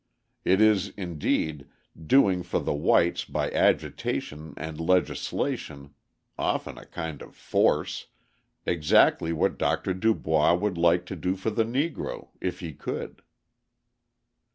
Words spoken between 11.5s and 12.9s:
the Negro, if he